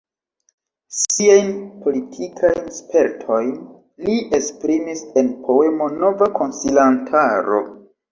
Siajn 0.99 1.49
politikajn 1.83 2.71
spertojn 2.77 3.51
li 4.07 4.15
esprimis 4.37 5.03
en 5.23 5.29
poemo 5.51 5.91
Nova 5.99 6.29
konsilantaro. 6.41 7.61